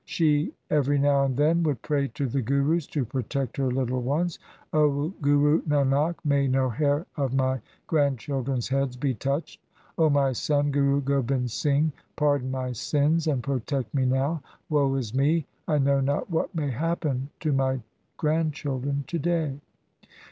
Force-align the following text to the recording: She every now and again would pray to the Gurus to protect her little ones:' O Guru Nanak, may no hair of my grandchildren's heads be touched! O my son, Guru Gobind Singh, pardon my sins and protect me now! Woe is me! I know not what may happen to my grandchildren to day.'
She 0.03 0.51
every 0.71 0.97
now 0.97 1.25
and 1.25 1.39
again 1.39 1.61
would 1.61 1.83
pray 1.83 2.07
to 2.15 2.25
the 2.25 2.41
Gurus 2.41 2.87
to 2.87 3.05
protect 3.05 3.57
her 3.57 3.69
little 3.69 4.01
ones:' 4.01 4.39
O 4.73 5.09
Guru 5.21 5.61
Nanak, 5.61 6.15
may 6.25 6.47
no 6.47 6.69
hair 6.71 7.05
of 7.17 7.35
my 7.35 7.61
grandchildren's 7.85 8.67
heads 8.69 8.97
be 8.97 9.13
touched! 9.13 9.61
O 9.99 10.09
my 10.09 10.31
son, 10.31 10.71
Guru 10.71 11.01
Gobind 11.01 11.51
Singh, 11.51 11.91
pardon 12.15 12.49
my 12.49 12.71
sins 12.71 13.27
and 13.27 13.43
protect 13.43 13.93
me 13.93 14.05
now! 14.05 14.41
Woe 14.71 14.91
is 14.95 15.13
me! 15.13 15.45
I 15.67 15.77
know 15.77 15.99
not 15.99 16.31
what 16.31 16.55
may 16.55 16.71
happen 16.71 17.29
to 17.41 17.51
my 17.53 17.81
grandchildren 18.17 19.03
to 19.05 19.19
day.' 19.19 19.59